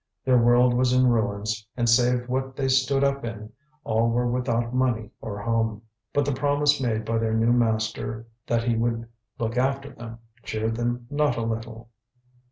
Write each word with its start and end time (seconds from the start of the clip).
Their 0.25 0.39
world 0.39 0.73
was 0.73 0.93
in 0.93 1.05
ruins, 1.07 1.67
and 1.77 1.87
save 1.87 2.27
what 2.27 2.55
they 2.55 2.67
stood 2.69 3.03
up 3.03 3.23
in, 3.23 3.51
all 3.83 4.09
were 4.09 4.25
without 4.25 4.73
money 4.73 5.11
or 5.21 5.37
home. 5.39 5.83
But 6.11 6.25
the 6.25 6.31
promise 6.33 6.81
made 6.81 7.05
by 7.05 7.19
their 7.19 7.35
new 7.35 7.51
master 7.53 8.25
that 8.47 8.63
he 8.63 8.75
would 8.75 9.07
look 9.37 9.57
after 9.57 9.91
them 9.91 10.17
cheered 10.41 10.75
them 10.75 11.05
not 11.11 11.37
a 11.37 11.43
little. 11.43 11.91